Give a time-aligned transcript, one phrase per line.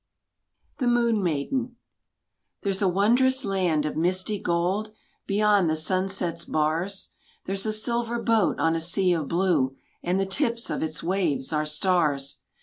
[0.79, 1.75] The Moon Maiden
[2.63, 4.91] There's a wondrous land of misty gold
[5.27, 7.09] Beyond the sunset's bars.
[7.45, 11.53] There's a silver boat on a sea of blue, And the tips of its waves
[11.53, 12.37] are stars.